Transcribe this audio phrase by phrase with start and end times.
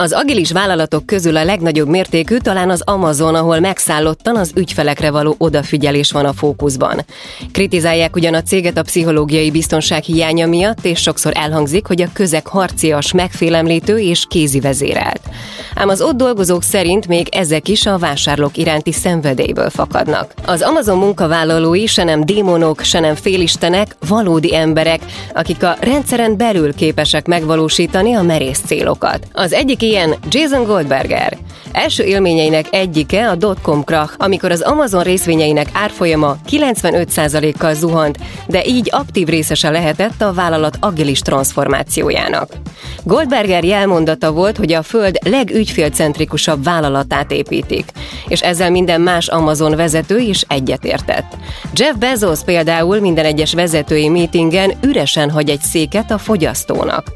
[0.00, 5.34] Az agilis vállalatok közül a legnagyobb mértékű talán az Amazon, ahol megszállottan az ügyfelekre való
[5.38, 7.04] odafigyelés van a fókuszban.
[7.52, 12.46] Kritizálják ugyan a céget a pszichológiai biztonság hiánya miatt, és sokszor elhangzik, hogy a közeg
[12.46, 15.20] harcias, megfélemlítő és kézi vezérelt.
[15.74, 20.34] Ám az ott dolgozók szerint még ezek is a vásárlók iránti szenvedélyből fakadnak.
[20.46, 25.00] Az Amazon munkavállalói se nem démonok, se nem félistenek, valódi emberek,
[25.34, 29.26] akik a rendszeren belül képesek megvalósítani a merész célokat.
[29.32, 31.38] Az egyik ilyen Jason Goldberger.
[31.72, 38.88] Első élményeinek egyike a dotcom krach, amikor az Amazon részvényeinek árfolyama 95%-kal zuhant, de így
[38.92, 42.52] aktív részese lehetett a vállalat agilis transformációjának.
[43.04, 47.84] Goldberger jelmondata volt, hogy a Föld legügyfélcentrikusabb vállalatát építik,
[48.28, 51.36] és ezzel minden más Amazon vezető is egyetértett.
[51.74, 57.12] Jeff Bezos például minden egyes vezetői meetingen üresen hagy egy széket a fogyasztónak.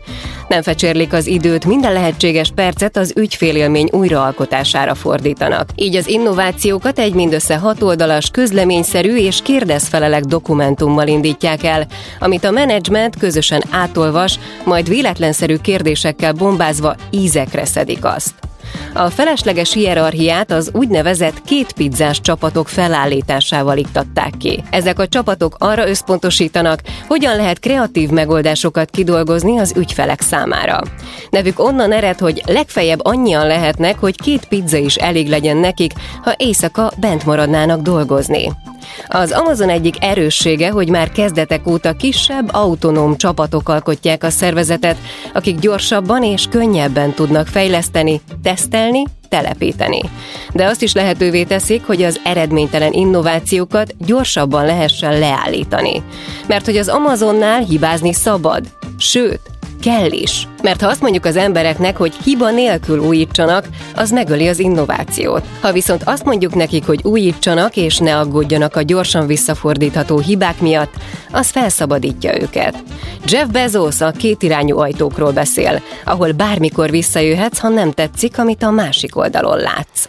[0.49, 5.69] Nem fecsérlik az időt, minden lehetséges percet az ügyfélélmény újraalkotására fordítanak.
[5.75, 11.87] Így az innovációkat egy mindössze hatoldalas, közleményszerű és kérdezfelelek dokumentummal indítják el,
[12.19, 18.54] amit a menedzsment közösen átolvas, majd véletlenszerű kérdésekkel bombázva ízekre szedik azt.
[18.93, 24.65] A felesleges hierarchiát az úgynevezett két pizzás csapatok felállításával iktatták ki.
[24.71, 30.81] Ezek a csapatok arra összpontosítanak, hogyan lehet kreatív megoldásokat kidolgozni az ügyfelek számára.
[31.31, 35.93] Nevük onnan ered, hogy legfeljebb annyian lehetnek, hogy két pizza is elég legyen nekik,
[36.23, 38.51] ha éjszaka bent maradnának dolgozni.
[39.09, 44.97] Az Amazon egyik erőssége, hogy már kezdetek óta kisebb, autonóm csapatok alkotják a szervezetet,
[45.33, 50.01] akik gyorsabban és könnyebben tudnak fejleszteni, tesztelni, telepíteni.
[50.53, 56.03] De azt is lehetővé teszik, hogy az eredménytelen innovációkat gyorsabban lehessen leállítani.
[56.47, 58.65] Mert hogy az Amazonnál hibázni szabad,
[58.99, 59.41] sőt,
[59.85, 60.49] kell is.
[60.63, 65.45] Mert ha azt mondjuk az embereknek, hogy hiba nélkül újítsanak, az megöli az innovációt.
[65.61, 70.93] Ha viszont azt mondjuk nekik, hogy újítsanak és ne aggódjanak a gyorsan visszafordítható hibák miatt,
[71.33, 72.83] az felszabadítja őket.
[73.27, 79.17] Jeff Bezos a kétirányú ajtókról beszél, ahol bármikor visszajöhetsz, ha nem tetszik, amit a másik
[79.17, 80.09] oldalon látsz.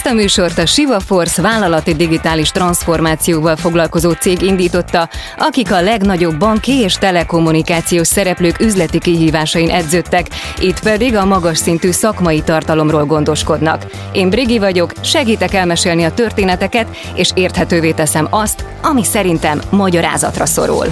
[0.00, 6.38] Ezt a műsort a Siva Force vállalati digitális transformációval foglalkozó cég indította, akik a legnagyobb
[6.38, 10.26] banki és telekommunikációs szereplők üzleti kihívásain edződtek,
[10.58, 13.86] itt pedig a magas szintű szakmai tartalomról gondoskodnak.
[14.12, 20.86] Én Brigi vagyok, segítek elmesélni a történeteket, és érthetővé teszem azt, ami szerintem magyarázatra szorul.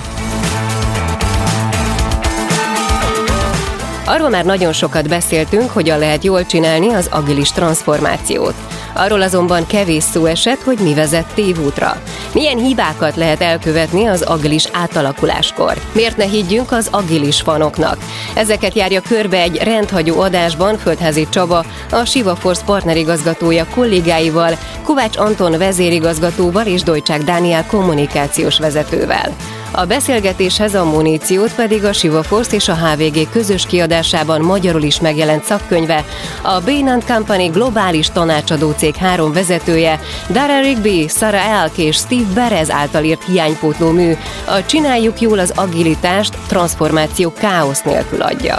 [4.04, 8.54] Arról már nagyon sokat beszéltünk, hogyan lehet jól csinálni az agilis transformációt.
[8.98, 12.03] Arról azonban kevés szó esett, hogy mi vezet tévútra.
[12.32, 15.78] Milyen hibákat lehet elkövetni az agilis átalakuláskor?
[15.92, 17.97] Miért ne higgyünk az agilis fanoknak?
[18.34, 25.58] Ezeket járja körbe egy rendhagyó adásban Földházi Csaba, a Siva Force partnerigazgatója kollégáival, Kovács Anton
[25.58, 29.37] vezérigazgatóval és Dojcsák Dániel kommunikációs vezetővel.
[29.71, 35.01] A beszélgetéshez a muníciót pedig a Siva Force és a HVG közös kiadásában magyarul is
[35.01, 36.05] megjelent szakkönyve,
[36.43, 42.71] a Bain Company globális tanácsadó cég három vezetője, Dara Rigby, Sarah Elk és Steve Berez
[42.71, 44.12] által írt hiánypótló mű,
[44.47, 48.59] a Csináljuk jól az agilitást, transformáció káosz nélkül adja.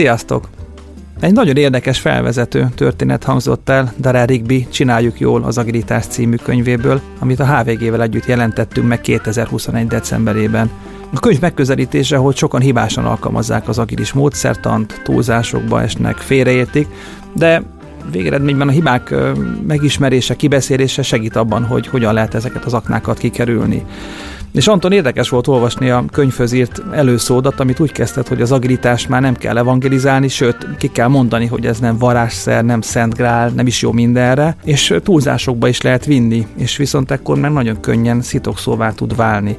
[0.00, 0.48] Sziasztok!
[1.20, 7.00] Egy nagyon érdekes felvezető történet hangzott el Darrell Rigby Csináljuk jól az Agilitás című könyvéből,
[7.18, 9.86] amit a HVG-vel együtt jelentettünk meg 2021.
[9.86, 10.70] decemberében.
[11.14, 16.88] A könyv megközelítése, hogy sokan hibásan alkalmazzák az agilis módszertant, túlzásokba esnek, félreértik,
[17.34, 17.62] de
[18.10, 19.14] végeredményben a hibák
[19.66, 23.84] megismerése, kibeszélése segít abban, hogy hogyan lehet ezeket az aknákat kikerülni.
[24.52, 29.08] És Anton érdekes volt olvasni a könyvhöz írt előszódat, amit úgy kezdett, hogy az agilitást
[29.08, 33.48] már nem kell evangelizálni, sőt, ki kell mondani, hogy ez nem varázsszer, nem szent grál,
[33.48, 38.20] nem is jó mindenre, és túlzásokba is lehet vinni, és viszont ekkor már nagyon könnyen
[38.20, 39.58] szitokszóvá tud válni.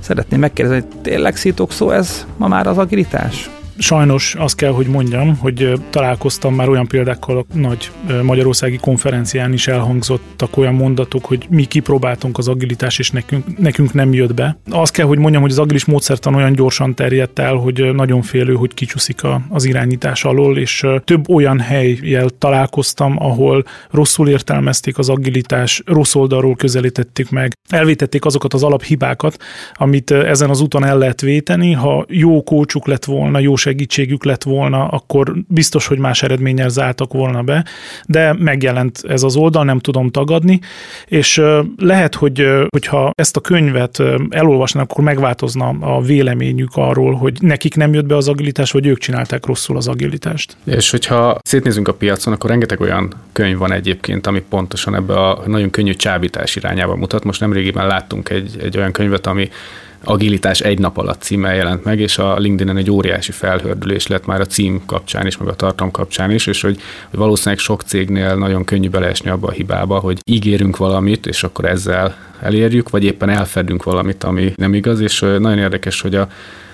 [0.00, 1.36] Szeretném megkérdezni, hogy tényleg
[1.68, 3.50] szó ez ma már az agilitás?
[3.78, 7.90] Sajnos azt kell, hogy mondjam, hogy találkoztam már olyan példákkal a nagy
[8.22, 14.12] magyarországi konferencián is elhangzottak olyan mondatok, hogy mi kipróbáltunk az agilitás, és nekünk, nekünk nem
[14.12, 14.58] jött be.
[14.70, 18.54] Azt kell, hogy mondjam, hogy az agilis módszertan olyan gyorsan terjedt el, hogy nagyon félő,
[18.54, 25.08] hogy kicsúszik a, az irányítás alól, és több olyan helyjel találkoztam, ahol rosszul értelmezték az
[25.08, 29.36] agilitás, rossz oldalról közelítették meg, elvétették azokat az alaphibákat,
[29.74, 34.42] amit ezen az úton el lehet véteni, ha jó kócsuk lett volna, jó segítségük lett
[34.42, 37.64] volna, akkor biztos, hogy más eredménnyel zártak volna be,
[38.06, 40.60] de megjelent ez az oldal, nem tudom tagadni,
[41.06, 41.42] és
[41.76, 47.94] lehet, hogy hogyha ezt a könyvet elolvasnak, akkor megváltozna a véleményük arról, hogy nekik nem
[47.94, 50.56] jött be az agilitás, vagy ők csinálták rosszul az agilitást.
[50.64, 55.42] És hogyha szétnézünk a piacon, akkor rengeteg olyan könyv van egyébként, ami pontosan ebbe a
[55.46, 57.24] nagyon könnyű csábítás irányába mutat.
[57.24, 59.48] Most nemrégiben láttunk egy, egy olyan könyvet, ami
[60.04, 64.40] agilitás egy nap alatt címmel jelent meg, és a LinkedIn-en egy óriási felhördülés lett már
[64.40, 66.80] a cím kapcsán is, meg a tartalom kapcsán is, és hogy,
[67.10, 71.64] hogy valószínűleg sok cégnél nagyon könnyű beleesni abba a hibába, hogy ígérünk valamit, és akkor
[71.64, 76.28] ezzel elérjük, vagy éppen elfedünk valamit, ami nem igaz, és nagyon érdekes, hogy a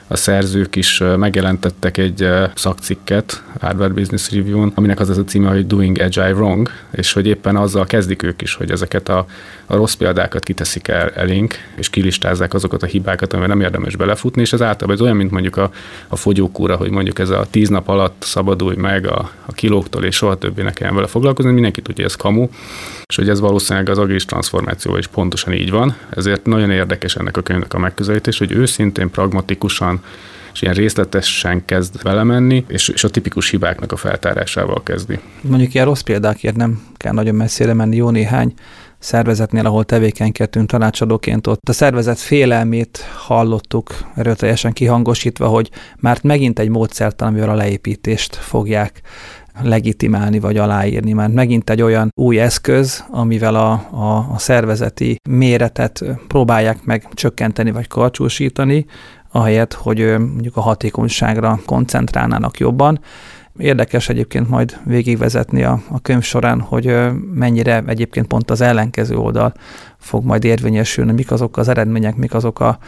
[0.06, 5.66] a szerzők is megjelentettek egy szakcikket Harvard Business Review-n, aminek az az a címe, hogy
[5.66, 9.26] Doing Agile Wrong, és hogy éppen azzal kezdik ők is, hogy ezeket a,
[9.66, 14.40] a rossz példákat kiteszik el elénk, és kilistázzák azokat a hibákat, amivel nem érdemes belefutni,
[14.40, 15.70] és ez általában ez olyan, mint mondjuk a,
[16.08, 20.16] a fogyókúra, hogy mondjuk ez a tíz nap alatt szabadulj meg a, a kilóktól, és
[20.16, 22.48] soha többé ne kelljen vele foglalkozni, mindenki tudja, ez kamu,
[23.06, 27.36] és hogy ez valószínűleg az agilis transformációval is pontosan így van, ezért nagyon érdekes ennek
[27.36, 30.00] a könyvnek a megközelítés, hogy őszintén, pragmatikusan
[30.52, 35.18] és ilyen részletesen kezd belemenni, és, és a tipikus hibáknak a feltárásával kezdi.
[35.40, 38.54] Mondjuk ilyen rossz példákért nem kell nagyon messzire menni, jó néhány
[38.98, 46.68] szervezetnél, ahol tevékenykedtünk tanácsadóként, ott a szervezet félelmét hallottuk erőteljesen kihangosítva, hogy már megint egy
[46.68, 49.00] módszertan, amivel a leépítést fogják
[49.62, 56.04] legitimálni vagy aláírni, mert megint egy olyan új eszköz, amivel a, a, a szervezeti méretet
[56.28, 58.86] próbálják meg csökkenteni vagy karcsúsítani,
[59.34, 63.00] ahelyett, hogy mondjuk a hatékonyságra koncentrálnának jobban.
[63.58, 66.96] Érdekes egyébként majd végigvezetni a, a könyv során, hogy
[67.34, 69.54] mennyire egyébként pont az ellenkező oldal
[69.98, 72.78] fog majd érvényesülni, mik azok az eredmények, mik azok a,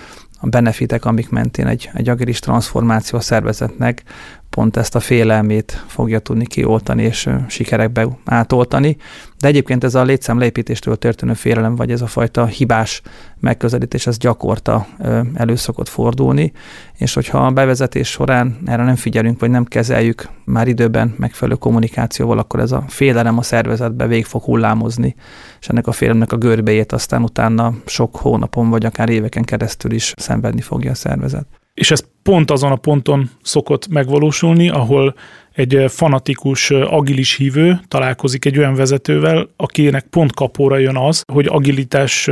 [0.40, 4.02] a benefitek, amik mentén egy, egy agilis transformáció szervezetnek
[4.50, 8.96] pont ezt a félelmét fogja tudni kioltani és sikerekbe átoltani.
[9.38, 13.02] De egyébként ez a létszám leépítéstől történő félelem, vagy ez a fajta hibás
[13.40, 14.86] megközelítés, ez gyakorta
[15.34, 16.52] elő szokott fordulni,
[16.98, 22.38] és hogyha a bevezetés során erre nem figyelünk, vagy nem kezeljük már időben megfelelő kommunikációval,
[22.38, 25.14] akkor ez a félelem a szervezetbe végig fog hullámozni,
[25.60, 30.12] és ennek a félelemnek a görbéjét aztán utána sok hónapon, vagy akár éveken keresztül is
[30.16, 31.46] szenvedni fogja a szervezet.
[31.76, 35.14] És ez pont azon a ponton szokott megvalósulni, ahol
[35.52, 42.30] egy fanatikus agilis hívő találkozik egy olyan vezetővel, akinek pont kapóra jön az, hogy agilitás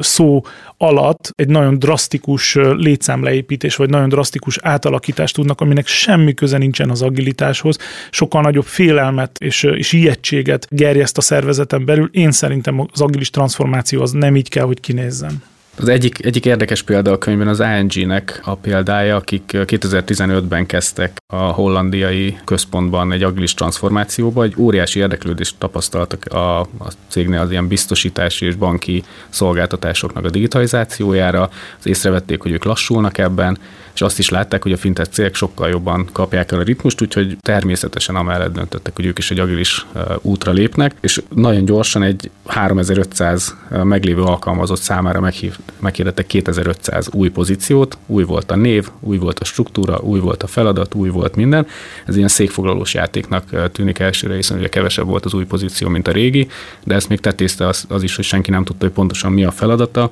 [0.00, 0.42] szó
[0.76, 7.02] alatt egy nagyon drasztikus létszámleépítés, vagy nagyon drasztikus átalakítást tudnak, aminek semmi köze nincsen az
[7.02, 7.78] agilitáshoz,
[8.10, 12.08] sokkal nagyobb félelmet és, és ijegységet gerjeszt a szervezeten belül.
[12.12, 15.42] Én szerintem az agilis transformáció az nem így kell, hogy kinézzen.
[15.78, 21.36] Az egyik, egyik érdekes példa a könyvben az ING-nek a példája, akik 2015-ben kezdtek a
[21.36, 28.46] hollandiai központban egy agilis transformációba, egy óriási érdeklődést tapasztaltak a, a cégnél az ilyen biztosítási
[28.46, 33.58] és banki szolgáltatásoknak a digitalizációjára, az észrevették, hogy ők lassulnak ebben,
[33.96, 37.36] és azt is látták, hogy a fintech cégek sokkal jobban kapják el a ritmust, úgyhogy
[37.40, 39.86] természetesen amellett döntöttek, hogy ők is egy agilis
[40.20, 47.98] útra lépnek, és nagyon gyorsan egy 3500 meglévő alkalmazott számára meghív, meghirdettek 2500 új pozíciót,
[48.06, 51.66] új volt a név, új volt a struktúra, új volt a feladat, új volt minden.
[52.06, 56.12] Ez ilyen székfoglalós játéknak tűnik elsőre, hiszen ugye kevesebb volt az új pozíció, mint a
[56.12, 56.48] régi,
[56.84, 59.50] de ezt még tetézte az, az is, hogy senki nem tudta, hogy pontosan mi a
[59.50, 60.10] feladata.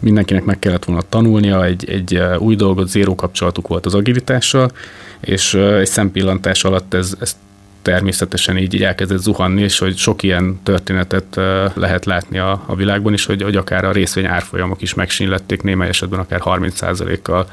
[0.00, 4.70] Mindenkinek meg kellett volna tanulnia, egy, egy új dolgot, zéró kapcsolatuk volt az agilitással,
[5.20, 7.36] és egy szempillantás alatt ez, ez
[7.82, 11.40] természetesen így, így elkezdett zuhanni, és hogy sok ilyen történetet
[11.74, 15.88] lehet látni a, a világban is, hogy, hogy akár a részvény árfolyamok is megsínlették, némely
[15.88, 17.46] esetben akár 30%-kal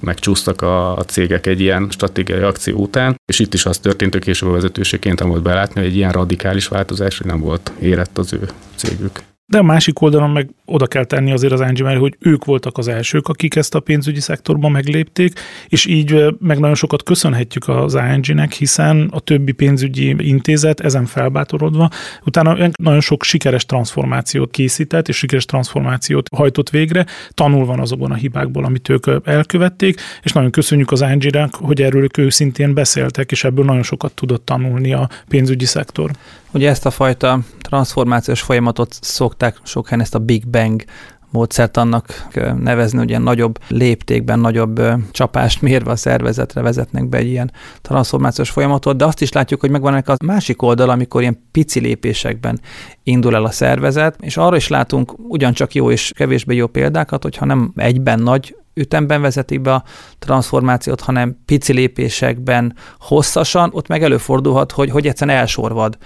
[0.00, 4.22] megcsúsztak a, a cégek egy ilyen stratégiai akció után, és itt is az történt, hogy
[4.22, 8.32] később a vezetőségként volt belátni, hogy egy ilyen radikális változás, hogy nem volt érett az
[8.32, 9.20] ő cégük.
[9.50, 12.88] De a másik oldalon meg oda kell tenni azért az Angie hogy ők voltak az
[12.88, 18.52] elsők, akik ezt a pénzügyi szektorban meglépték, és így meg nagyon sokat köszönhetjük az ANG-nek,
[18.52, 21.90] hiszen a többi pénzügyi intézet ezen felbátorodva
[22.24, 28.64] utána nagyon sok sikeres transformációt készített, és sikeres transformációt hajtott végre, tanulva azokon a hibákból,
[28.64, 33.64] amit ők elkövették, és nagyon köszönjük az ANG-nek, hogy erről ők őszintén beszéltek, és ebből
[33.64, 36.10] nagyon sokat tudott tanulni a pénzügyi szektor.
[36.52, 38.98] Ugye ezt a fajta transformációs folyamatot
[39.38, 40.84] szokták sok helyen ezt a Big Bang
[41.30, 42.26] módszert annak
[42.58, 47.52] nevezni, hogy ilyen nagyobb léptékben, nagyobb csapást mérve a szervezetre vezetnek be egy ilyen
[47.82, 51.80] transformációs folyamatot, de azt is látjuk, hogy megvan ennek a másik oldal, amikor ilyen pici
[51.80, 52.60] lépésekben
[53.02, 57.44] indul el a szervezet, és arra is látunk ugyancsak jó és kevésbé jó példákat, hogyha
[57.44, 59.84] nem egyben nagy ütemben vezetik be a
[60.18, 65.98] transformációt, hanem pici lépésekben hosszasan, ott meg előfordulhat, hogy, hogy egyszerűen elsorvad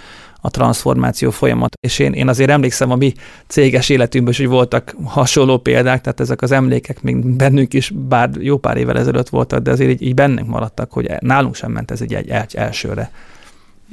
[0.44, 1.74] a transformáció folyamat.
[1.80, 3.12] És én, én azért emlékszem a mi
[3.46, 8.30] céges életünkben is, hogy voltak hasonló példák, tehát ezek az emlékek még bennünk is, bár
[8.38, 11.90] jó pár évvel ezelőtt voltak, de azért így, így bennünk maradtak, hogy nálunk sem ment
[11.90, 13.10] ez egy, egy, egy elsőre.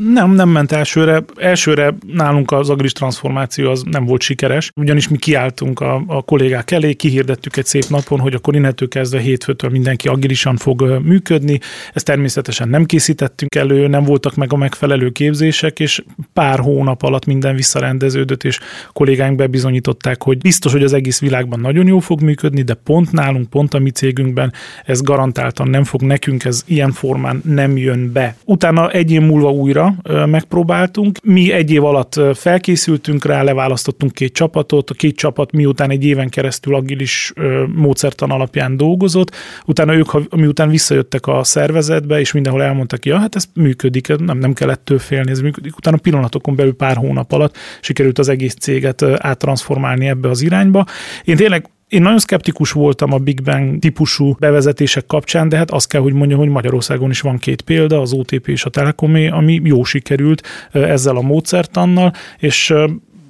[0.03, 1.23] Nem, nem ment elsőre.
[1.35, 6.71] Elsőre nálunk az agilis transformáció az nem volt sikeres, ugyanis mi kiálltunk a, a kollégák
[6.71, 11.59] elé, kihirdettük egy szép napon, hogy akkor innentől kezdve hétfőtől mindenki agilisan fog működni.
[11.93, 16.03] Ezt természetesen nem készítettünk elő, nem voltak meg a megfelelő képzések, és
[16.33, 18.59] pár hónap alatt minden visszarendeződött, és
[18.93, 23.49] kollégáink bebizonyították, hogy biztos, hogy az egész világban nagyon jó fog működni, de pont nálunk,
[23.49, 24.53] pont a mi cégünkben
[24.85, 28.35] ez garantáltan nem fog nekünk, ez ilyen formán nem jön be.
[28.45, 29.88] Utána egy év múlva újra
[30.25, 31.17] megpróbáltunk.
[31.23, 36.29] Mi egy év alatt felkészültünk rá, leválasztottunk két csapatot, a két csapat miután egy éven
[36.29, 37.33] keresztül agilis
[37.75, 43.45] módszertan alapján dolgozott, utána ők, miután visszajöttek a szervezetbe, és mindenhol elmondtak, ja, hát ez
[43.53, 45.77] működik, nem, nem kell ettől félni, ez működik.
[45.77, 50.85] Utána pillanatokon belül pár hónap alatt sikerült az egész céget áttransformálni ebbe az irányba.
[51.23, 55.87] Én tényleg én nagyon szkeptikus voltam a Big Bang típusú bevezetések kapcsán, de hát azt
[55.87, 59.61] kell, hogy mondjam, hogy Magyarországon is van két példa, az OTP és a Telekomé, ami
[59.63, 62.73] jó sikerült ezzel a módszertannal, és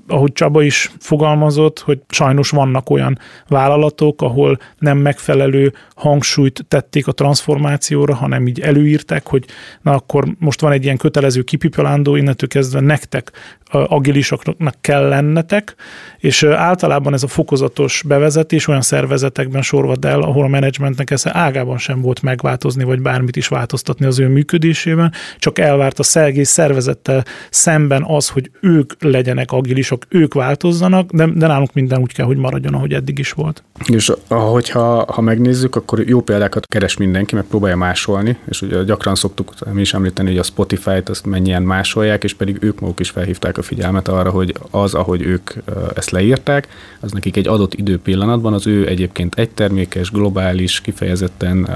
[0.07, 7.11] ahogy Csaba is fogalmazott, hogy sajnos vannak olyan vállalatok, ahol nem megfelelő hangsúlyt tették a
[7.11, 9.45] transformációra, hanem így előírták, hogy
[9.81, 13.31] na akkor most van egy ilyen kötelező kipipalándó, innentől kezdve nektek
[13.71, 15.75] agilisaknak kell lennetek,
[16.17, 21.77] és általában ez a fokozatos bevezetés olyan szervezetekben sorvad el, ahol a menedzsmentnek ez ágában
[21.77, 27.23] sem volt megváltozni, vagy bármit is változtatni az ő működésében, csak elvárt a egész szervezettel
[27.49, 32.37] szemben az, hogy ők legyenek agilisok, ők változzanak, de, de nálunk minden úgy kell, hogy
[32.37, 33.63] maradjon, ahogy eddig is volt.
[33.85, 39.15] És ahogyha ha megnézzük, akkor jó példákat keres mindenki, meg próbálja másolni, és ugye gyakran
[39.15, 43.09] szoktuk mi is említeni, hogy a Spotify-t azt mennyien másolják, és pedig ők maguk is
[43.09, 45.51] felhívták a figyelmet arra, hogy az, ahogy ők
[45.95, 46.67] ezt leírták,
[46.99, 51.67] az nekik egy adott időpillanatban az ő egyébként egytermékes, globális, kifejezetten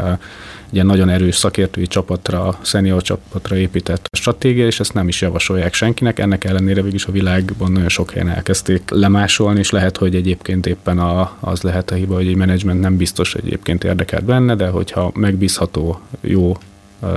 [0.79, 6.19] egy nagyon erős szakértői csapatra, szenior csapatra épített stratégia, és ezt nem is javasolják senkinek.
[6.19, 10.99] Ennek ellenére végig a világban nagyon sok helyen elkezdték lemásolni, és lehet, hogy egyébként éppen
[10.99, 15.11] a, az lehet a hiba, hogy egy menedzsment nem biztos egyébként érdekelt benne, de hogyha
[15.15, 16.57] megbízható, jó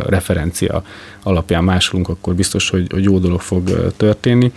[0.06, 0.82] referencia
[1.22, 4.52] alapján másolunk, akkor biztos, hogy, hogy jó dolog fog történni.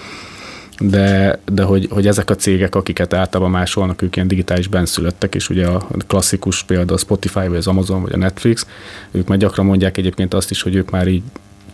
[0.80, 5.50] De, de hogy, hogy ezek a cégek, akiket általában másolnak, ők ilyen digitális benszülöttek, és
[5.50, 8.66] ugye a klasszikus példa a Spotify, vagy az Amazon, vagy a Netflix,
[9.12, 11.24] ők már gyakran mondják egyébként azt is, hogy ők már így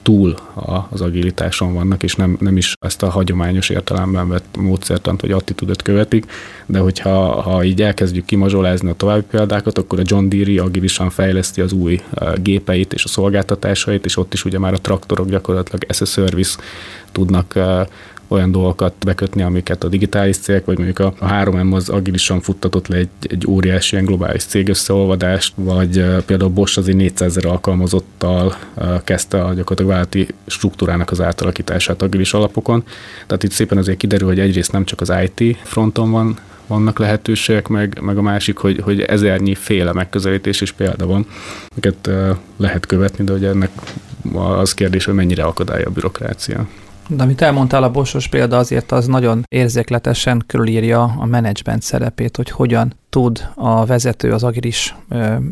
[0.06, 0.36] túl
[0.90, 5.82] az agilitáson vannak, és nem, nem is ezt a hagyományos értelemben vett módszertant vagy attitűdöt
[5.82, 6.26] követik,
[6.66, 11.62] de hogyha ha így elkezdjük kimazsolázni a további példákat, akkor a John Deere agilisan fejleszti
[11.62, 12.02] az új
[12.36, 16.58] gépeit és a szolgáltatásait, és ott is ugye már a traktorok gyakorlatilag as a service
[17.12, 17.60] tudnak
[18.28, 22.98] olyan dolgokat bekötni, amiket a digitális cégek, vagy mondjuk a, 3M az agilisan futtatott le
[22.98, 28.56] egy, egy óriási ilyen globális cég összeolvadást, vagy például Bosch az egy 400 ezer alkalmazottal
[29.04, 32.84] kezdte a gyakorlatilag vállalati struktúrának az átalakítását agilis alapokon.
[33.28, 37.68] Tehát itt szépen azért kiderül, hogy egyrészt nem csak az IT fronton van vannak lehetőségek,
[37.68, 41.28] meg, meg a másik, hogy, hogy ezernyi féle megközelítés és példa van,
[41.72, 42.10] amiket
[42.58, 43.70] lehet követni, de hogy ennek
[44.34, 46.68] az kérdés, hogy mennyire akadálya a bürokrácia.
[47.08, 52.50] De amit elmondtál, a bosos példa azért az nagyon érzékletesen körülírja a menedzsment szerepét, hogy
[52.50, 54.96] hogyan tud a vezető az agilis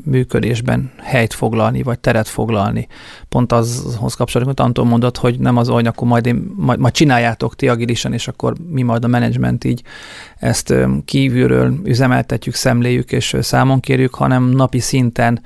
[0.05, 2.88] működésben helyt foglalni, vagy teret foglalni.
[3.29, 6.93] Pont azhoz kapcsolatban, hogy Anton mondott, hogy nem az olyan, akkor majd, én, majd, majd
[6.93, 9.83] csináljátok ti agilisan, és akkor mi majd a menedzsment így
[10.38, 10.74] ezt
[11.05, 15.41] kívülről üzemeltetjük, szemléljük és számon kérjük, hanem napi szinten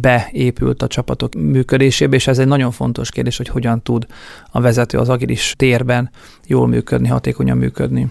[0.00, 4.06] beépült a csapatok működésébe, és ez egy nagyon fontos kérdés, hogy hogyan tud
[4.50, 6.10] a vezető az agilis térben
[6.46, 8.10] jól működni, hatékonyan működni.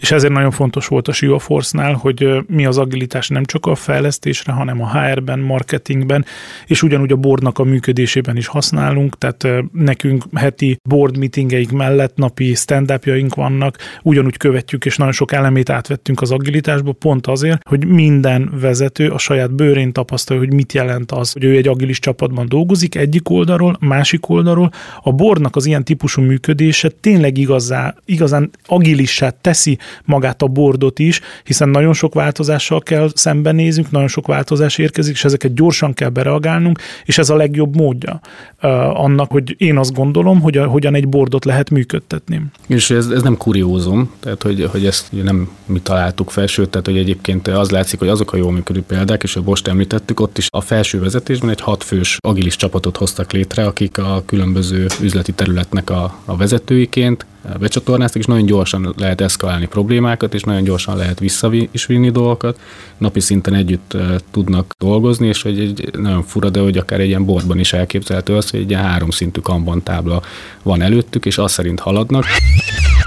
[0.00, 3.74] És ezért nagyon fontos volt a Siva Force-nál, hogy mi az agilitás nem csak a
[3.74, 6.24] fejlesztésre, hanem a HR-ben, marketingben,
[6.66, 12.54] és ugyanúgy a boardnak a működésében is használunk, tehát nekünk heti board meetingeik mellett napi
[12.54, 12.98] stand
[13.34, 19.08] vannak, ugyanúgy követjük, és nagyon sok elemét átvettünk az agilitásba, pont azért, hogy minden vezető
[19.08, 23.30] a saját bőrén tapasztalja, hogy mit jelent az, hogy ő egy agilis csapatban dolgozik, egyik
[23.30, 24.70] oldalról, másik oldalról.
[25.02, 31.20] A boardnak az ilyen típusú működése tényleg igazá, igazán agilissá teszi magát a bordot is,
[31.44, 36.78] hiszen nagyon sok változással kell szembenézünk, nagyon sok változás érkezik, és ezeket gyorsan kell bereagálnunk,
[37.04, 38.20] és ez a legjobb módja
[38.94, 42.42] annak, hogy én azt gondolom, hogy a, hogyan egy bordot lehet működtetni.
[42.66, 46.86] És ez, ez nem kuriózum, tehát hogy, hogy ezt nem mi találtuk fel, sőt, tehát
[46.86, 50.38] hogy egyébként az látszik, hogy azok a jól működő példák, és a most említettük, ott
[50.38, 55.90] is a felső vezetésben egy hatfős agilis csapatot hoztak létre, akik a különböző üzleti területnek
[55.90, 57.26] a, a vezetőiként
[57.58, 61.50] becsatornáztak, és nagyon gyorsan lehet eszkalálni problémákat, és nagyon gyorsan lehet vissza
[62.10, 62.58] dolgokat.
[62.98, 63.96] Napi szinten együtt
[64.30, 68.36] tudnak dolgozni, és hogy egy nagyon fura, de hogy akár egy ilyen bordban is elképzelhető
[68.36, 70.22] az, hogy egy ilyen háromszintű kanban tábla
[70.62, 72.24] van előttük, és azt szerint haladnak.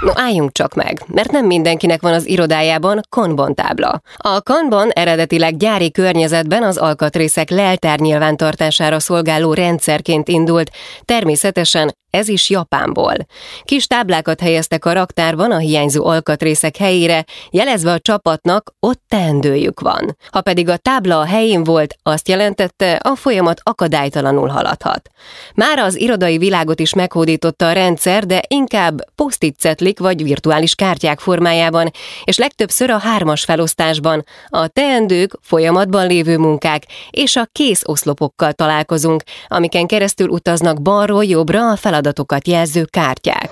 [0.00, 4.00] No álljunk csak meg, mert nem mindenkinek van az irodájában Kanban tábla.
[4.16, 10.70] A Kanban eredetileg gyári környezetben az alkatrészek leltár nyilvántartására szolgáló rendszerként indult,
[11.04, 13.14] természetesen ez is Japánból.
[13.62, 20.16] Kis táblákat helyeztek a raktárban a hiányzó alkatrészek helyére, jelezve a csapatnak, ott teendőjük van.
[20.30, 25.10] Ha pedig a tábla a helyén volt, azt jelentette, a folyamat akadálytalanul haladhat.
[25.54, 31.20] Már az irodai világot is meghódította a rendszer, de inkább posztit cetlik vagy virtuális kártyák
[31.20, 31.90] formájában,
[32.24, 39.22] és legtöbbször a hármas felosztásban a teendők, folyamatban lévő munkák és a kész oszlopokkal találkozunk,
[39.48, 43.50] amiken keresztül utaznak balról jobbra a feladat feladatokat jelző kártyák.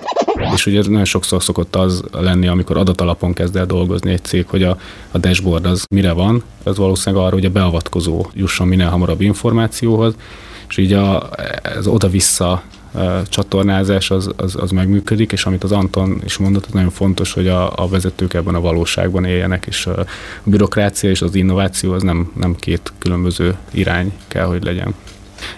[0.53, 4.63] És ugye nagyon sokszor szokott az lenni, amikor adatalapon kezd el dolgozni egy cég, hogy
[4.63, 4.77] a,
[5.11, 10.13] a dashboard az mire van, ez valószínűleg arra, hogy a beavatkozó jusson minél hamarabb információhoz,
[10.69, 11.29] és így a,
[11.61, 12.63] ez oda-vissza
[13.29, 17.47] csatornázás az, az, az megműködik, és amit az Anton is mondott, az nagyon fontos, hogy
[17.47, 20.05] a, a vezetők ebben a valóságban éljenek, és a
[20.43, 24.93] bürokrácia és az innováció az nem, nem két különböző irány kell, hogy legyen.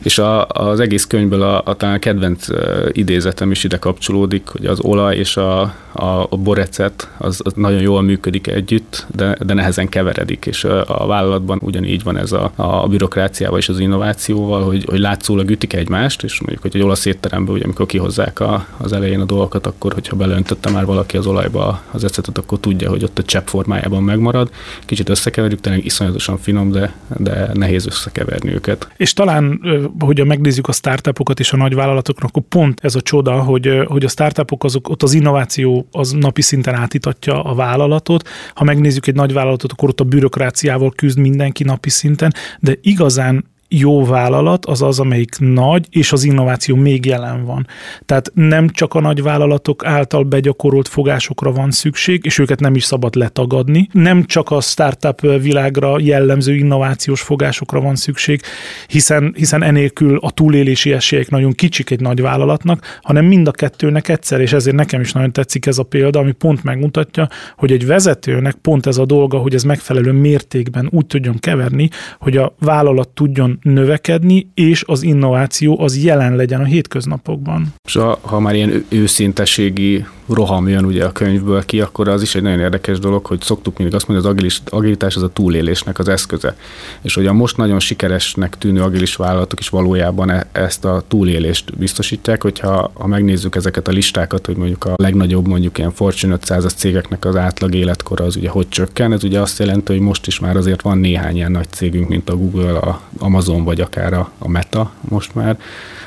[0.01, 2.47] És a, az egész könyvből a, a talán a kedvenc
[2.91, 7.81] idézetem is ide kapcsolódik, hogy az olaj és a, a, a borecet az, az nagyon
[7.81, 12.51] jól működik együtt, de, de nehezen keveredik, és a, a vállalatban ugyanígy van ez a,
[12.55, 17.05] a bürokráciával és az innovációval, hogy, hogy látszólag ütik egymást, és mondjuk, hogy egy olasz
[17.05, 21.25] étteremben, ugye, amikor kihozzák a, az elején a dolgokat, akkor, hogyha belöntötte már valaki az
[21.25, 24.49] olajba az ecetet, akkor tudja, hogy ott a csepp formájában megmarad.
[24.85, 28.87] Kicsit összekeverjük, tényleg iszonyatosan finom, de, de nehéz összekeverni őket.
[28.97, 29.61] És talán
[29.99, 34.07] hogyha megnézzük a startupokat és a nagyvállalatoknak, akkor pont ez a csoda, hogy, hogy a
[34.07, 38.29] startupok azok, ott az innováció az napi szinten átítatja a vállalatot.
[38.53, 44.05] Ha megnézzük egy nagyvállalatot, akkor ott a bürokráciával küzd mindenki napi szinten, de igazán jó
[44.05, 47.67] vállalat az az, amelyik nagy, és az innováció még jelen van.
[48.05, 52.83] Tehát nem csak a nagy vállalatok által begyakorolt fogásokra van szükség, és őket nem is
[52.83, 53.87] szabad letagadni.
[53.91, 58.41] Nem csak a startup világra jellemző innovációs fogásokra van szükség,
[58.87, 64.09] hiszen, hiszen enélkül a túlélési esélyek nagyon kicsik egy nagy vállalatnak, hanem mind a kettőnek
[64.09, 67.85] egyszer, és ezért nekem is nagyon tetszik ez a példa, ami pont megmutatja, hogy egy
[67.85, 73.09] vezetőnek pont ez a dolga, hogy ez megfelelő mértékben úgy tudjon keverni, hogy a vállalat
[73.09, 77.73] tudjon növekedni, és az innováció az jelen legyen a hétköznapokban.
[77.87, 82.41] És ha már ilyen őszinteségi roham jön ugye a könyvből ki, akkor az is egy
[82.41, 86.55] nagyon érdekes dolog, hogy szoktuk mindig azt mondani, az agilitás az a túlélésnek az eszköze.
[87.01, 91.77] És hogy a most nagyon sikeresnek tűnő agilis vállalatok is valójában e- ezt a túlélést
[91.77, 96.75] biztosítják, hogyha ha megnézzük ezeket a listákat, hogy mondjuk a legnagyobb mondjuk ilyen Fortune 500-as
[96.75, 100.39] cégeknek az átlag életkora az ugye hogy csökken, ez ugye azt jelenti, hogy most is
[100.39, 104.31] már azért van néhány ilyen nagy cégünk, mint a Google, a Amazon vagy akár a,
[104.37, 105.57] a Meta most már,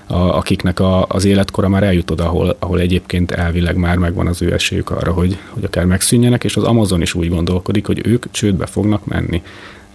[0.06, 4.42] a, akiknek a, az életkora már eljut oda, ahol, ahol egyébként elvileg már megvan az
[4.42, 8.30] ő esélyük arra, hogy, hogy akár megszűnjenek, és az Amazon is úgy gondolkodik, hogy ők
[8.30, 9.42] csődbe fognak menni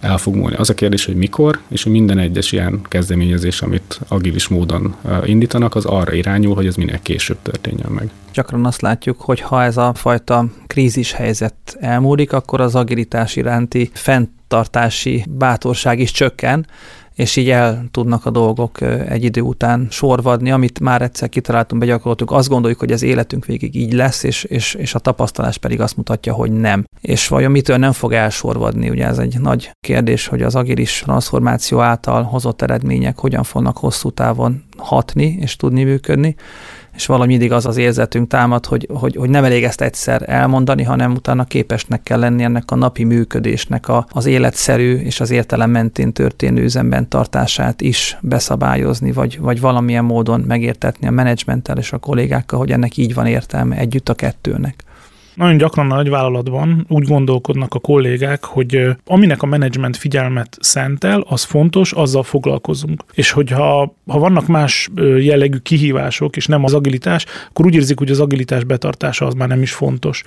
[0.04, 0.56] el fog múlni.
[0.56, 5.74] Az a kérdés, hogy mikor, és hogy minden egyes ilyen kezdeményezés, amit agilis módon indítanak,
[5.74, 8.10] az arra irányul, hogy ez minél később történjen meg.
[8.32, 13.90] Gyakran azt látjuk, hogy ha ez a fajta krízis helyzet elmúlik, akkor az agilitás iránti
[13.92, 16.66] fenntartási bátorság is csökken,
[17.14, 22.30] és így el tudnak a dolgok egy idő után sorvadni, amit már egyszer kitaláltunk, begyakoroltuk,
[22.30, 25.96] azt gondoljuk, hogy az életünk végig így lesz, és, és, és a tapasztalás pedig azt
[25.96, 26.84] mutatja, hogy nem.
[27.00, 28.90] És vajon mitől nem fog elsorvadni?
[28.90, 34.10] Ugye ez egy nagy kérdés, hogy az agilis transformáció által hozott eredmények hogyan fognak hosszú
[34.10, 36.36] távon hatni és tudni működni
[36.94, 40.82] és valahogy mindig az az érzetünk támad, hogy, hogy, hogy nem elég ezt egyszer elmondani,
[40.82, 45.70] hanem utána képesnek kell lenni ennek a napi működésnek a, az életszerű és az értelem
[45.70, 51.98] mentén történő üzemben tartását is beszabályozni, vagy, vagy valamilyen módon megértetni a menedzsmenttel és a
[51.98, 54.84] kollégákkal, hogy ennek így van értelme együtt a kettőnek.
[55.34, 61.42] Nagyon gyakran a nagyvállalatban úgy gondolkodnak a kollégák, hogy aminek a menedzsment figyelmet szentel, az
[61.42, 63.04] fontos, azzal foglalkozunk.
[63.12, 68.10] És hogyha ha vannak más jellegű kihívások, és nem az agilitás, akkor úgy érzik, hogy
[68.10, 70.22] az agilitás betartása az már nem is fontos.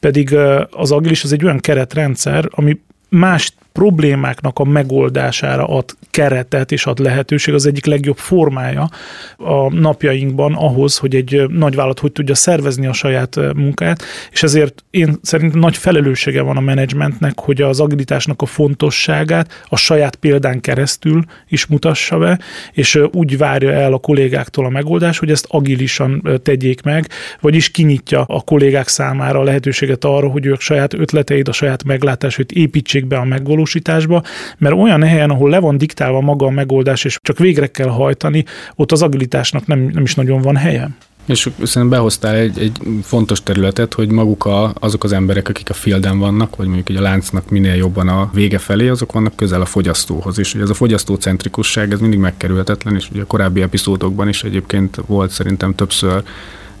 [0.00, 0.36] Pedig
[0.70, 2.78] az agilis az egy olyan keretrendszer, ami
[3.12, 8.88] más problémáknak a megoldására ad keretet és ad lehetőség, az egyik legjobb formája
[9.36, 15.18] a napjainkban ahhoz, hogy egy nagyvállalat hogy tudja szervezni a saját munkát, és ezért én
[15.22, 21.24] szerintem nagy felelőssége van a menedzsmentnek, hogy az agilitásnak a fontosságát a saját példán keresztül
[21.48, 22.38] is mutassa be,
[22.72, 27.08] és úgy várja el a kollégáktól a megoldás, hogy ezt agilisan tegyék meg,
[27.40, 32.52] vagyis kinyitja a kollégák számára a lehetőséget arra, hogy ők saját ötleteid, a saját meglátásait
[32.52, 34.22] építsék be a megvalósításba,
[34.58, 38.44] mert olyan helyen, ahol le van diktálva maga a megoldás, és csak végre kell hajtani,
[38.74, 40.90] ott az agilitásnak nem, nem is nagyon van helye.
[41.26, 45.74] És szerintem behoztál egy, egy fontos területet, hogy maguk a, azok az emberek, akik a
[45.74, 49.64] fielden vannak, vagy mondjuk a láncnak minél jobban a vége felé, azok vannak közel a
[49.64, 50.54] fogyasztóhoz is.
[50.54, 55.30] Ugye ez a fogyasztócentrikusság, ez mindig megkerülhetetlen, és ugye a korábbi epizódokban is egyébként volt
[55.30, 56.22] szerintem többször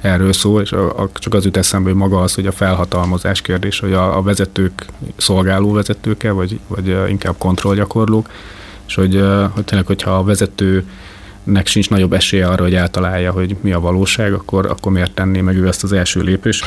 [0.02, 3.40] erről szól, és a, a, csak az jut eszembe, hogy maga az, hogy a felhatalmazás
[3.40, 4.86] kérdés, hogy a, a vezetők
[5.16, 8.30] szolgáló vezetőke, vagy, vagy inkább kontrollgyakorlók,
[8.86, 10.84] és hogy, hogy tényleg, hogyha a vezető
[11.44, 15.40] nek sincs nagyobb esélye arra, hogy eltalálja, hogy mi a valóság, akkor, akkor miért tenné
[15.40, 16.64] meg ő ezt az első lépést.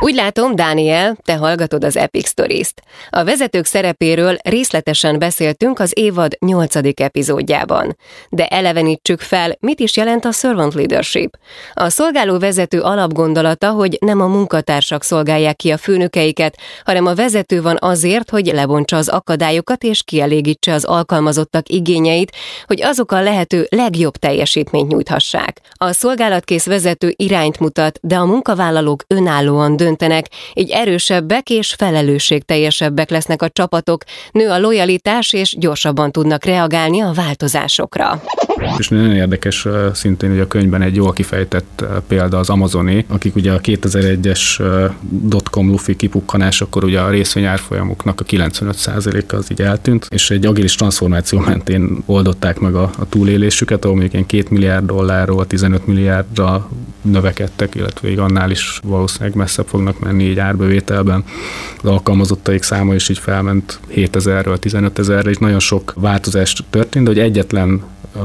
[0.00, 2.82] Úgy látom, Dániel, te hallgatod az Epic Stories-t.
[3.10, 7.00] A vezetők szerepéről részletesen beszéltünk az évad 8.
[7.00, 7.96] epizódjában.
[8.28, 11.38] De elevenítsük fel, mit is jelent a servant leadership.
[11.72, 17.62] A szolgáló vezető alapgondolata, hogy nem a munkatársak szolgálják ki a főnökeiket, hanem a vezető
[17.62, 22.32] van azért, hogy lebontsa az akadályokat és kielégítse az alkalmazottak igényeit,
[22.66, 25.60] hogy azok a lehető legjobb teljesítményt nyújthassák.
[25.72, 33.42] A szolgálatkész vezető irányt mutat, de a munkavállalók önállóan döntenek, így erősebbek és felelősségteljesebbek lesznek
[33.42, 38.22] a csapatok, nő a lojalitás és gyorsabban tudnak reagálni a változásokra.
[38.78, 43.52] És nagyon érdekes szintén, hogy a könyvben egy jól kifejtett példa az Amazoné, akik ugye
[43.52, 44.62] a 2001-es
[45.10, 50.74] dotcom lufi kipukkanás, akkor ugye a részvényárfolyamoknak a 95%-a az így eltűnt, és egy agilis
[50.74, 56.68] transformáció mentén oldották meg a, a túlélésüket, ahol mondjuk ilyen 2 milliárd dollárról 15 milliárdra
[57.02, 61.24] növekedtek, illetve annál is valószínűleg messzebb fognak menni így árbevételben.
[61.82, 67.10] Az alkalmazottaik száma is így felment 7000-ről 15 ezerre, és nagyon sok változás történt, de
[67.10, 67.82] hogy egyetlen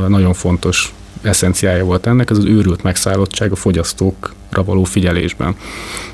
[0.07, 5.55] nagyon fontos eszenciája volt ennek, ez az őrült megszállottság a fogyasztókra való figyelésben.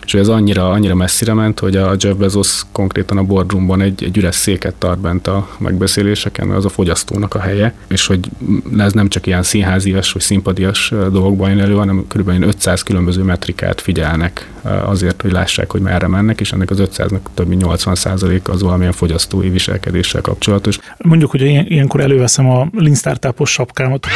[0.05, 4.17] És ez annyira, annyira messzire ment, hogy a Jeff Bezos konkrétan a boardroomban egy, egy
[4.17, 8.29] üres széket tart bent a megbeszéléseken, az a fogyasztónak a helye, és hogy
[8.77, 12.43] ez nem csak ilyen színházias vagy szimpadias dolgokban jön elő, hanem kb.
[12.43, 14.49] 500 különböző metrikát figyelnek
[14.85, 17.95] azért, hogy lássák, hogy merre mennek, és ennek az 500-nak több mint 80
[18.43, 20.79] az valamilyen fogyasztói viselkedéssel kapcsolatos.
[20.97, 24.07] Mondjuk, hogy ilyenkor előveszem a Lean Startupos sapkámat.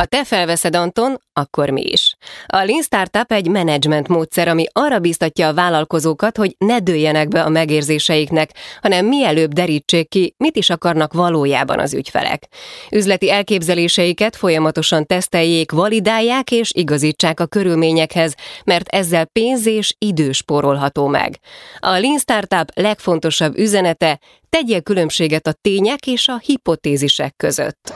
[0.00, 2.16] Ha te felveszed, Anton, akkor mi is.
[2.46, 7.42] A Lean Startup egy menedzsment módszer, ami arra biztatja a vállalkozókat, hogy ne dőljenek be
[7.42, 8.50] a megérzéseiknek,
[8.82, 12.48] hanem mielőbb derítsék ki, mit is akarnak valójában az ügyfelek.
[12.90, 18.34] Üzleti elképzeléseiket folyamatosan teszteljék, validálják és igazítsák a körülményekhez,
[18.64, 21.38] mert ezzel pénz és idő spórolható meg.
[21.78, 27.92] A Lean Startup legfontosabb üzenete, tegyél különbséget a tények és a hipotézisek között.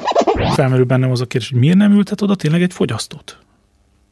[0.55, 3.38] Felmerül bennem az a kérdés, hogy miért nem ültet oda tényleg egy fogyasztót?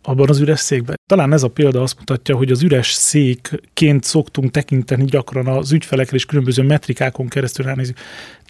[0.03, 1.01] Abban az üres székben.
[1.07, 6.17] Talán ez a példa azt mutatja, hogy az üres székként szoktunk tekinteni gyakran az ügyfelekre
[6.17, 7.95] és különböző metrikákon keresztül ránézni.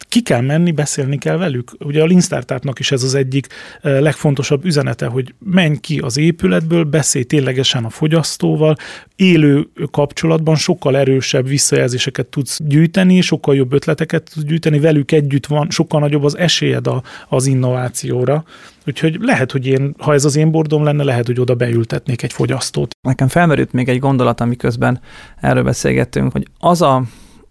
[0.09, 1.71] Ki kell menni, beszélni kell velük.
[1.79, 3.47] Ugye a Lean Startupnak is ez az egyik
[3.81, 8.75] eh, legfontosabb üzenete, hogy menj ki az épületből, beszélj ténylegesen a fogyasztóval,
[9.15, 15.69] élő kapcsolatban sokkal erősebb visszajelzéseket tudsz gyűjteni, sokkal jobb ötleteket tudsz gyűjteni, velük együtt van,
[15.69, 18.43] sokkal nagyobb az esélyed a, az innovációra.
[18.87, 22.33] Úgyhogy lehet, hogy én, ha ez az én bordom lenne, lehet, hogy oda beültetnék egy
[22.33, 22.95] fogyasztót.
[23.01, 25.01] Nekem felmerült még egy gondolat, amiközben
[25.41, 27.03] erről beszélgettünk, hogy az a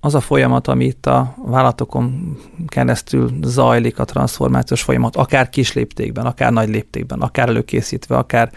[0.04, 6.26] az a folyamat, ami itt a vállalatokon keresztül zajlik, a transformációs folyamat, akár kis léptékben,
[6.26, 8.50] akár nagy léptékben, akár előkészítve, akár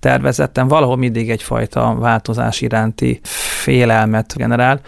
[0.00, 3.20] tervezetten, valahol mindig egyfajta változás iránti
[3.62, 4.80] félelmet generál,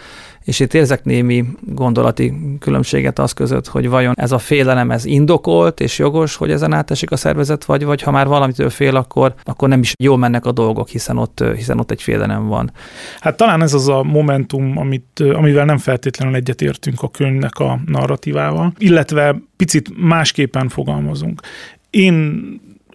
[0.47, 5.79] és itt érzek némi gondolati különbséget az között, hogy vajon ez a félelem ez indokolt
[5.79, 9.69] és jogos, hogy ezen átesik a szervezet, vagy, vagy ha már valamitől fél, akkor, akkor
[9.69, 12.71] nem is jól mennek a dolgok, hiszen ott, hiszen ott egy félelem van.
[13.19, 18.73] Hát talán ez az a momentum, amit, amivel nem feltétlenül egyetértünk a könyvnek a narratívával,
[18.77, 21.41] illetve picit másképpen fogalmazunk.
[21.89, 22.45] Én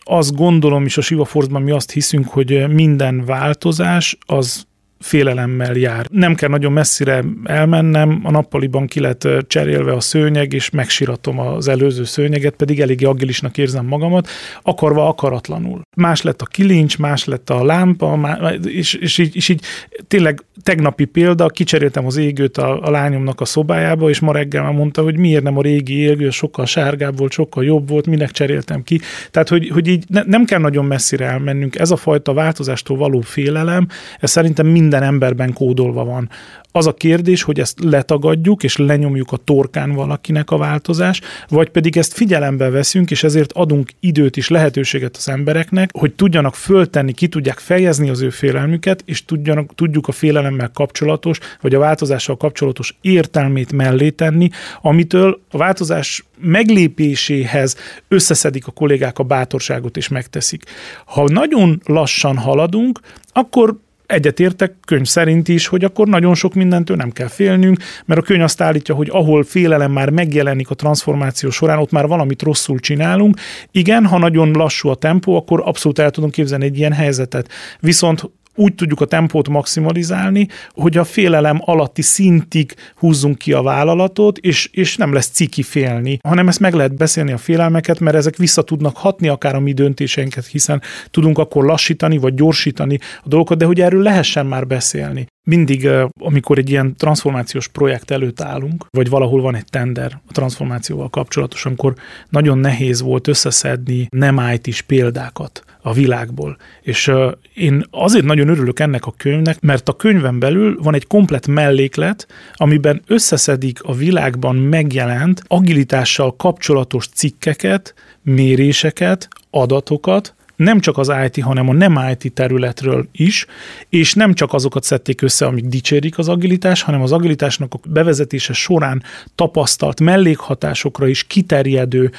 [0.04, 4.66] azt gondolom, és a Siva Force-ban mi azt hiszünk, hogy minden változás az
[5.02, 6.06] félelemmel jár.
[6.10, 11.68] Nem kell nagyon messzire elmennem, a nappaliban ki lett cserélve a szőnyeg, és megsiratom az
[11.68, 14.28] előző szőnyeget, pedig eléggé agilisnak érzem magamat,
[14.62, 15.80] akarva akaratlanul.
[15.96, 19.64] Más lett a kilincs, más lett a lámpa, és, és, így, és így
[20.08, 24.72] tényleg tegnapi példa, kicseréltem az égőt a, a lányomnak a szobájába, és ma reggel már
[24.72, 28.82] mondta, hogy miért nem a régi égő, sokkal sárgább volt, sokkal jobb volt, minek cseréltem
[28.82, 29.00] ki.
[29.30, 31.78] Tehát, hogy, hogy így ne, nem kell nagyon messzire elmennünk.
[31.78, 33.86] Ez a fajta változástól való félelem,
[34.20, 36.30] ez szerintem minden emberben kódolva van.
[36.74, 41.96] Az a kérdés, hogy ezt letagadjuk, és lenyomjuk a torkán valakinek a változás, vagy pedig
[41.96, 47.28] ezt figyelembe veszünk, és ezért adunk időt és lehetőséget az embereknek, hogy tudjanak föltenni, ki
[47.28, 52.98] tudják fejezni az ő félelmüket, és tudjanak, tudjuk a félelemmel kapcsolatos, vagy a változással kapcsolatos
[53.00, 54.48] értelmét mellé tenni,
[54.82, 57.76] amitől a változás meglépéséhez
[58.08, 60.64] összeszedik a kollégák a bátorságot és megteszik.
[61.04, 63.00] Ha nagyon lassan haladunk,
[63.32, 63.76] akkor
[64.12, 68.42] egyetértek könyv szerint is, hogy akkor nagyon sok mindentől nem kell félnünk, mert a könyv
[68.42, 73.36] azt állítja, hogy ahol félelem már megjelenik a transformáció során, ott már valamit rosszul csinálunk.
[73.70, 77.48] Igen, ha nagyon lassú a tempó, akkor abszolút el tudom képzelni egy ilyen helyzetet.
[77.80, 84.38] Viszont úgy tudjuk a tempót maximalizálni, hogy a félelem alatti szintig húzzunk ki a vállalatot,
[84.38, 88.36] és, és nem lesz ciki félni, hanem ezt meg lehet beszélni a félelmeket, mert ezek
[88.36, 93.58] vissza tudnak hatni akár a mi döntéseinket, hiszen tudunk akkor lassítani vagy gyorsítani a dolgokat,
[93.58, 95.26] de hogy erről lehessen már beszélni.
[95.44, 95.88] Mindig,
[96.20, 101.66] amikor egy ilyen transformációs projekt előtt állunk, vagy valahol van egy tender a transformációval kapcsolatos,
[101.66, 101.94] amikor
[102.28, 106.56] nagyon nehéz volt összeszedni nem IT-s példákat a világból.
[106.82, 107.12] És
[107.54, 112.26] én azért nagyon örülök ennek a könyvnek, mert a könyven belül van egy komplet melléklet,
[112.54, 121.68] amiben összeszedik a világban megjelent agilitással kapcsolatos cikkeket, méréseket, adatokat, nem csak az IT, hanem
[121.68, 123.46] a nem IT területről is,
[123.88, 128.52] és nem csak azokat szedték össze, amik dicsérik az agilitás, hanem az agilitásnak a bevezetése
[128.52, 129.02] során
[129.34, 132.10] tapasztalt mellékhatásokra is kiterjedő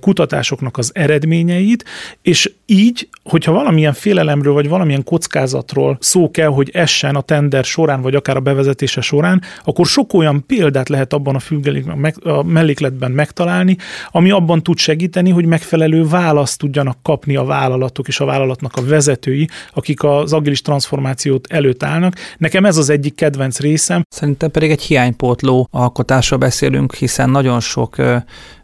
[0.00, 1.84] kutatásoknak az eredményeit,
[2.22, 8.02] és így, hogyha valamilyen félelemről vagy valamilyen kockázatról szó kell, hogy essen a tender során,
[8.02, 13.10] vagy akár a bevezetése során, akkor sok olyan példát lehet abban a, függelékben, a mellékletben
[13.10, 13.76] megtalálni,
[14.10, 18.76] ami abban tud segíteni, hogy megfelelő választ tudjanak kapni a vállalat vállalatok és a vállalatnak
[18.76, 22.14] a vezetői, akik az agilis transformációt előtt állnak.
[22.38, 24.02] Nekem ez az egyik kedvenc részem.
[24.08, 27.96] Szerintem pedig egy hiánypótló alkotásról beszélünk, hiszen nagyon sok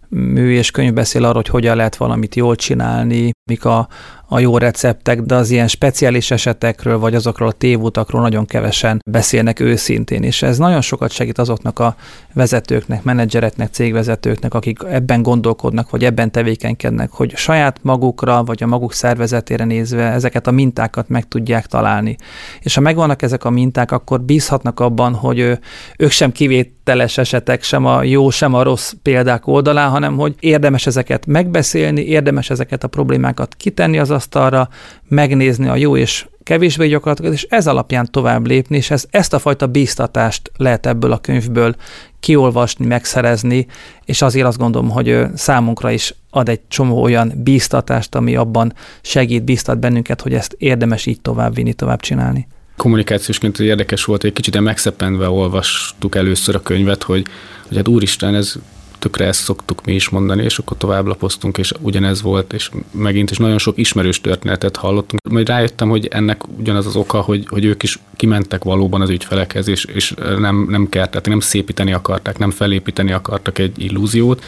[0.08, 3.88] mű és könyv beszél arról, hogy hogyan lehet valamit jól csinálni, mik a,
[4.28, 9.60] a jó receptek, de az ilyen speciális esetekről, vagy azokról a tévútakról nagyon kevesen beszélnek
[9.60, 11.96] őszintén, és ez nagyon sokat segít azoknak a
[12.32, 18.92] vezetőknek, menedzsereknek, cégvezetőknek, akik ebben gondolkodnak, vagy ebben tevékenykednek, hogy saját magukra, vagy a maguk
[18.92, 22.16] szervezetére nézve ezeket a mintákat meg tudják találni.
[22.60, 25.58] És ha megvannak ezek a minták, akkor bízhatnak abban, hogy
[25.98, 30.86] ők sem kivételes esetek, sem a jó, sem a rossz példák oldalán, hanem hogy érdemes
[30.86, 34.68] ezeket megbeszélni, érdemes ezeket a problémákat kitenni az asztalra,
[35.08, 39.38] megnézni a jó és kevésbé gyakorlatokat, és ez alapján tovább lépni, és ez, ezt a
[39.38, 41.74] fajta bíztatást lehet ebből a könyvből
[42.20, 43.66] kiolvasni, megszerezni,
[44.04, 49.44] és azért azt gondolom, hogy számunkra is ad egy csomó olyan bíztatást, ami abban segít,
[49.44, 52.46] bíztat bennünket, hogy ezt érdemes így tovább vinni, tovább csinálni.
[52.76, 57.26] Kommunikációsként érdekes volt, egy kicsit megszeppenve olvastuk először a könyvet, hogy,
[57.68, 58.54] hogy hát úristen, ez
[58.98, 63.30] tökre ezt szoktuk mi is mondani, és akkor tovább lapoztunk, és ugyanez volt, és megint
[63.30, 65.20] is nagyon sok ismerős történetet hallottunk.
[65.30, 69.68] Majd rájöttem, hogy ennek ugyanaz az oka, hogy, hogy ők is kimentek valóban az ügyfelekhez,
[69.68, 74.44] és, és nem, nem tehát nem szépíteni akarták, nem felépíteni akartak egy illúziót,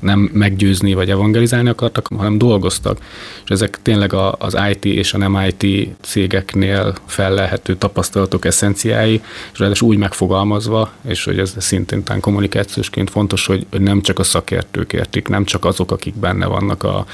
[0.00, 2.98] nem meggyőzni vagy evangelizálni akartak, hanem dolgoztak.
[3.44, 9.88] És ezek tényleg az IT és a nem IT cégeknél fellelhető tapasztalatok eszenciái, és ráadásul
[9.88, 14.92] úgy megfogalmazva, és hogy ez szintén talán kommunikációsként fontos, hogy, hogy nem csak a szakértők
[14.92, 17.06] értik, nem csak azok, akik benne vannak a,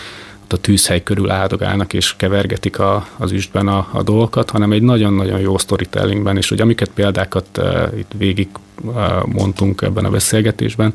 [0.49, 5.41] a tűzhely körül áldogálnak és kevergetik a, az üstben a, a dolgokat, hanem egy nagyon-nagyon
[5.41, 8.49] jó storytellingben, és hogy amiket példákat uh, itt végig
[8.83, 10.95] uh, mondtunk ebben a beszélgetésben,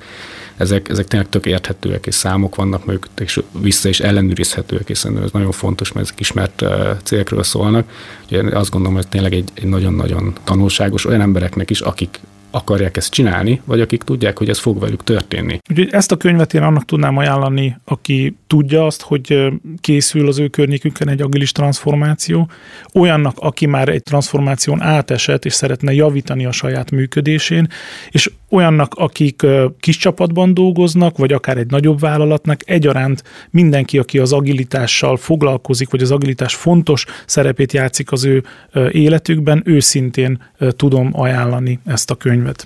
[0.61, 5.31] ezek, ezek tényleg tök érthetőek, és számok vannak mögött, és vissza is ellenőrizhetőek, hiszen ez
[5.31, 6.63] nagyon fontos, mert ezek ismert
[7.03, 7.89] célkről szólnak.
[8.23, 12.19] Úgyhogy azt gondolom, hogy tényleg egy, egy nagyon-nagyon tanulságos olyan embereknek is, akik
[12.51, 15.59] akarják ezt csinálni, vagy akik tudják, hogy ez fog velük történni.
[15.69, 20.47] Úgyhogy ezt a könyvet én annak tudnám ajánlani, aki tudja azt, hogy készül az ő
[20.47, 22.49] környékünkön egy agilis transformáció,
[22.93, 27.67] olyannak, aki már egy transformáción átesett, és szeretne javítani a saját működésén,
[28.09, 29.45] és olyannak, akik
[29.79, 36.01] kis csapatban dolgoznak, vagy akár egy nagyobb vállalatnak, egyaránt mindenki, aki az agilitással foglalkozik, vagy
[36.01, 38.43] az agilitás fontos szerepét játszik az ő
[38.91, 40.43] életükben, őszintén
[40.75, 42.39] tudom ajánlani ezt a könyvet.
[42.41, 42.63] minute.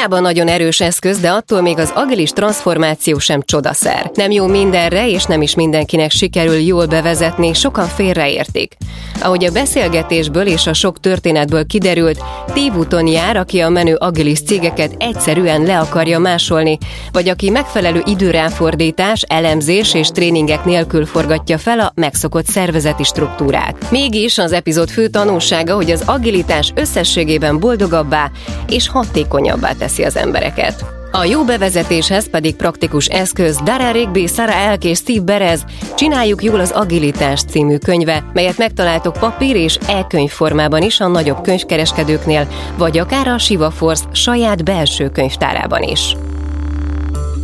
[0.00, 4.10] Hiába nagyon erős eszköz, de attól még az agilis transformáció sem csodaszer.
[4.14, 8.76] Nem jó mindenre, és nem is mindenkinek sikerül jól bevezetni, sokan félreértik.
[9.22, 14.94] Ahogy a beszélgetésből és a sok történetből kiderült, tévúton jár, aki a menő agilis cégeket
[14.98, 16.78] egyszerűen le akarja másolni,
[17.12, 23.90] vagy aki megfelelő időráfordítás, elemzés és tréningek nélkül forgatja fel a megszokott szervezeti struktúrát.
[23.90, 28.30] Mégis az epizód fő tanulsága, hogy az agilitás összességében boldogabbá
[28.68, 30.84] és hatékonyabbá teszi az embereket.
[31.12, 35.64] A jó bevezetéshez pedig praktikus eszköz Dara Rigby, Sara Elk és Steve Berez
[35.96, 41.42] Csináljuk jól az Agilitás című könyve, melyet megtaláltok papír és e-könyv formában is a nagyobb
[41.42, 42.48] könyvkereskedőknél,
[42.78, 46.16] vagy akár a Shiva Force saját belső könyvtárában is.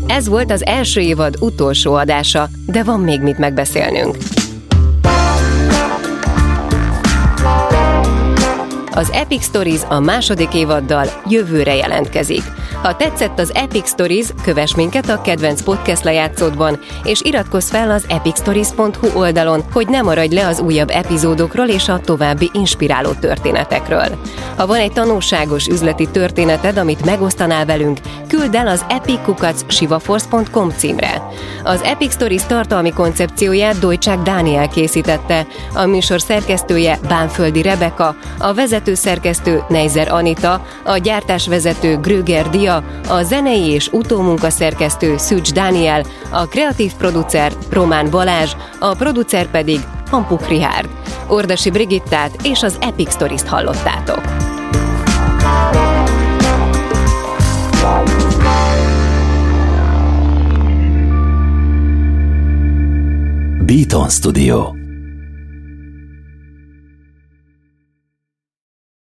[0.07, 4.17] Ez volt az első évad utolsó adása, de van még mit megbeszélnünk.
[8.97, 12.43] Az Epic Stories a második évaddal jövőre jelentkezik.
[12.87, 18.05] Ha tetszett az Epic Stories, kövess minket a kedvenc podcast lejátszódban, és iratkozz fel az
[18.09, 24.19] epicstories.hu oldalon, hogy ne maradj le az újabb epizódokról és a további inspiráló történetekről.
[24.57, 31.23] Ha van egy tanulságos üzleti történeted, amit megosztanál velünk, küld el az epikukac.sivaforce.com címre.
[31.65, 38.95] Az Epic Stories tartalmi koncepcióját Dojcsák Dániel készítette, a műsor szerkesztője Bánföldi Rebeka, a vezető
[38.95, 42.76] szerkesztő Neizer Anita, a gyártásvezető Gröger Dia,
[43.09, 50.49] a zenei és utómunkaszerkesztő Szűcs Dániel, a kreatív producer Román Balázs, a producer pedig Hampuk
[50.49, 50.89] Rihárd.
[51.29, 54.23] Ordasi Brigittát és az Epic Stories-t hallottátok.
[63.67, 64.76] Beaton Studio